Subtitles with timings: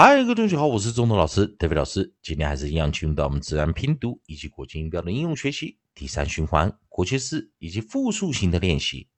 [0.00, 2.14] 嗨，各位同学好，我是中通老师德威老师。
[2.22, 9.08] 今天还是一样进入到我们自然拼读以及国际音标的应用学习第三循环过去式以及复数型的练习。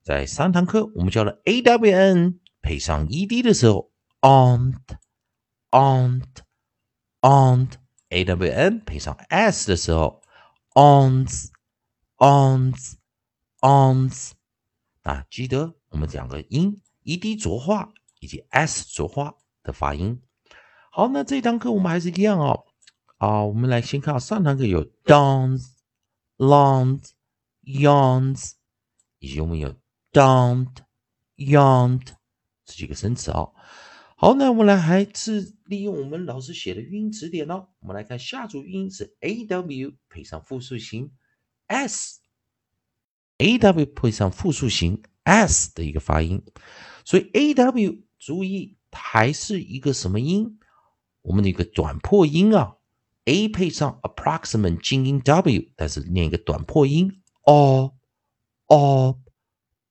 [0.00, 3.92] 在上堂课我们教了 a w n 配上 e d 的时候
[4.22, 4.78] ，aunt
[5.70, 6.24] aunt
[7.20, 7.72] aunt
[8.08, 10.22] a w n 配上 s 的时候
[10.72, 11.48] ，aunts
[12.16, 12.94] aunts
[13.60, 14.30] aunts。
[15.02, 19.34] 啊，记得我们两个音 e d 浊化以及 s 浊化。
[19.62, 20.20] 的发音，
[20.90, 22.64] 好，那这堂课我们还是一样哦，
[23.18, 25.68] 啊，我们来先看上堂课有 dawns,、
[26.36, 27.10] lawns、
[27.62, 28.52] yawns，
[29.20, 29.74] 以及我们有
[30.12, 30.74] don't、
[31.36, 32.08] yawned
[32.64, 33.54] 这几个生词哦。
[34.16, 41.12] 好，那我们来还是利用我们老师写的语音词典哦，我们来看下组语音是 a w 配上复数形
[41.66, 46.44] s，a w 配上复数形 s 的一个发音，
[47.04, 48.76] 所以 a w 注意。
[48.92, 50.60] 它还是一个什么音？
[51.22, 52.76] 我们的一个短破音啊
[53.24, 57.94] ，a 配上 approximate 静音 w，但是念一个短破音哦
[58.66, 59.18] 哦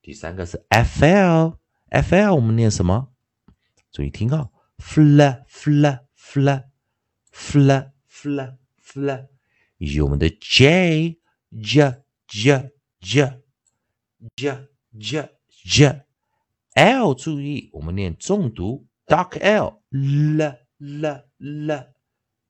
[0.00, 3.12] 第三个是 fl，fl，我们念什么？
[3.94, 6.64] 注意听啊，fla fla fla
[7.32, 9.28] fla fla fla，
[9.78, 11.20] 以及我们的 j
[11.62, 13.40] j j j
[14.34, 16.06] j j j
[16.74, 20.42] l，注意我们念重读 dark l l
[20.78, 21.94] l l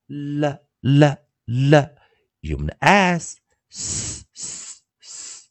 [0.06, 0.44] l
[0.80, 1.90] l l，
[2.40, 3.38] 以及我们的 s
[3.68, 5.50] s s s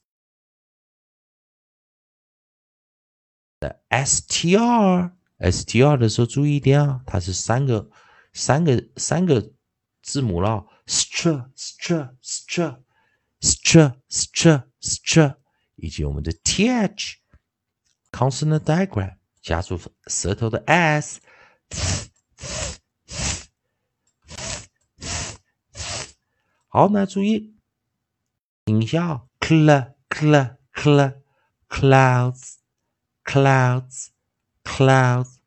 [3.60, 5.23] 的 str。
[5.52, 7.90] Str 的时候注意一点啊，它是三个、
[8.32, 9.52] 三个、三个
[10.02, 12.82] 字母了，str str str
[13.42, 15.36] str str str，
[15.76, 17.16] 以及我们的 th
[18.12, 21.20] consonant diagram 加住舌头的 s，
[26.70, 27.56] 好，那注意
[28.66, 31.22] 听一下，cl cl cl
[31.68, 32.56] clouds
[33.26, 34.08] clouds。
[34.64, 35.40] Clouds,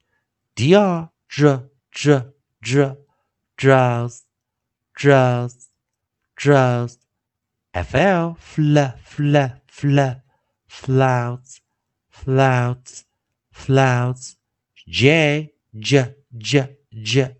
[0.55, 2.33] dr, dr, dr,
[2.63, 2.97] dr,
[3.57, 4.25] drowse,
[4.95, 5.69] drowse,
[6.37, 6.99] drowse,
[7.75, 9.99] fl, fl, fl, fl,
[10.69, 11.61] flouts,
[12.11, 13.05] flouts,
[13.53, 14.37] flouts,
[14.87, 17.35] j, j, j, j,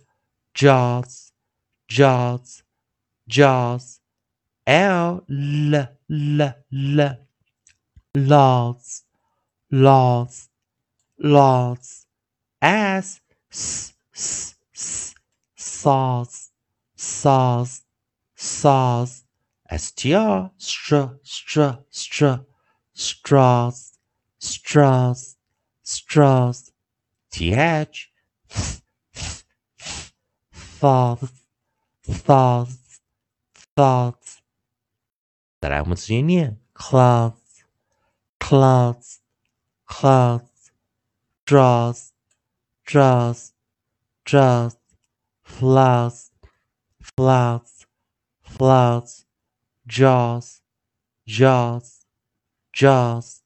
[0.55, 1.33] jaws,
[1.89, 2.63] jaws,
[3.29, 4.01] jaws,
[4.67, 5.75] l, l,
[6.11, 7.19] l, l,
[8.15, 9.03] laws,
[9.71, 10.49] laws,
[11.18, 12.06] lots
[12.62, 13.20] as
[13.52, 15.14] s s s
[15.56, 16.52] saws
[16.96, 17.84] saws
[18.36, 19.24] saws
[19.78, 22.46] str str str str
[22.94, 23.94] straws
[24.40, 25.38] straws
[25.84, 26.72] straws
[27.32, 28.08] th
[30.80, 31.32] thoughts
[32.04, 33.02] thoughts
[33.76, 34.40] thoughts
[35.62, 37.36] 再来，我们直接念 clouds
[38.40, 39.20] clouds
[39.86, 40.55] clouds
[41.47, 42.13] Draws,
[42.85, 43.53] draws,
[44.25, 44.77] draws,
[45.45, 46.33] floods,
[47.01, 47.87] floods,
[48.43, 49.25] floods,
[49.87, 50.61] jaws,
[51.27, 52.05] jaws,
[52.73, 53.43] jaws,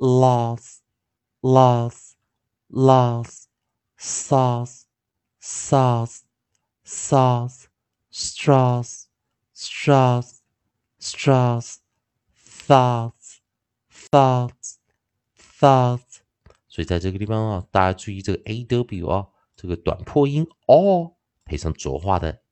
[0.00, 0.80] loss,
[1.42, 2.16] loss,
[2.70, 3.48] loss,
[3.98, 4.86] sauce,
[5.38, 6.24] sauce,
[6.82, 7.68] sauce,
[8.10, 9.08] straws,
[9.52, 10.42] straws,
[10.98, 11.80] straws,
[12.34, 13.40] thoughts,
[13.90, 14.78] thoughts,
[15.36, 16.13] thoughts.
[16.74, 22.42] 所以在这个地方啊，大家注意这个 a w 啊，这个短破音 o 配上浊化的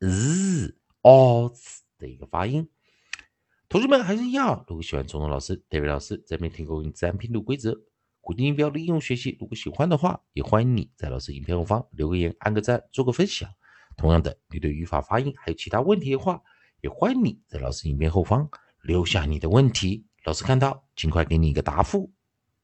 [0.00, 1.50] z o
[1.96, 2.68] 的一个发音。
[3.70, 7.74] 同学们还是一样，如果喜欢中文老师 David 老师这边提供自然拼读规则、
[8.20, 13.48] 固定音标的应用学习，如果喜欢的话，也欢迎你在老师影片后方留个言、按个赞、做个分享。
[13.96, 16.42] 同样的，你对语法、发音还有其他问题的话，
[16.82, 18.46] 也欢迎你在老师影片后方
[18.82, 22.12] 留下你的问题，老师看到尽快给你一个答复。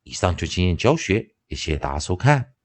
[0.06, 1.16] 以上就今天教学，
[1.48, 2.55] 也谢谢大家收看。